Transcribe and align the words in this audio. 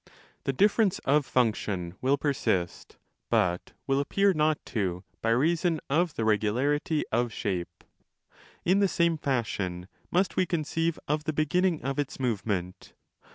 The 0.45 0.51
difference 0.51 0.97
of 1.05 1.27
function 1.27 1.93
will 2.01 2.17
persist, 2.17 2.97
but 3.29 3.73
will 3.85 3.99
appear 3.99 4.33
not 4.33 4.57
to 4.65 5.03
by 5.21 5.29
reason 5.29 5.79
of 5.91 6.15
the 6.15 6.25
regularity 6.25 7.03
of 7.11 7.31
shape. 7.31 7.83
In 8.65 8.79
the 8.79 8.87
same 8.87 9.15
fashion 9.15 9.87
must 10.09 10.35
we 10.35 10.47
conceive 10.47 10.97
of 11.07 11.25
the 11.25 11.33
beginning 11.33 11.83
of 11.83 11.99
its 11.99 12.19
movement. 12.19 12.95